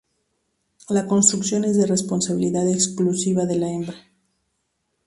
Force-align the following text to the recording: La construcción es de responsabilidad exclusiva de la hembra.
La 0.89 1.05
construcción 1.05 1.63
es 1.63 1.77
de 1.77 1.85
responsabilidad 1.85 2.67
exclusiva 2.67 3.45
de 3.45 3.55
la 3.57 3.69
hembra. 3.69 3.97